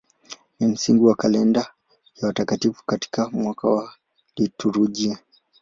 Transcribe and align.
Ni 0.59 0.67
msingi 0.67 1.03
wa 1.03 1.15
kalenda 1.15 1.59
ya 2.21 2.27
watakatifu 2.27 2.83
katika 2.85 3.29
mwaka 3.29 3.67
wa 3.67 3.93
liturujia. 4.35 5.19